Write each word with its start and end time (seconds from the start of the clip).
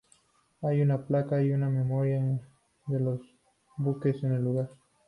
Hay 0.63 0.81
una 0.81 1.05
placa 1.05 1.43
y 1.43 1.51
un 1.51 1.59
memorial 1.61 2.41
de 2.87 2.99
los 2.99 3.19
buques 3.77 4.15
en 4.23 4.31
el 4.31 4.43
lugar. 4.43 4.71